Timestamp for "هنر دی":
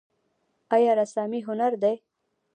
1.47-1.95